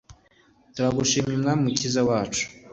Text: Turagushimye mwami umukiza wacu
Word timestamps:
Turagushimye 0.73 1.35
mwami 1.41 1.59
umukiza 1.61 2.01
wacu 2.09 2.43